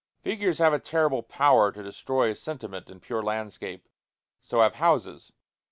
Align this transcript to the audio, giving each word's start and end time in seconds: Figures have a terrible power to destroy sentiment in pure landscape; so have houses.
Figures 0.23 0.57
have 0.57 0.73
a 0.73 0.79
terrible 0.79 1.21
power 1.21 1.71
to 1.71 1.83
destroy 1.83 2.33
sentiment 2.33 2.89
in 2.89 2.99
pure 2.99 3.21
landscape; 3.21 3.87
so 4.39 4.61
have 4.61 4.73
houses. 4.73 5.33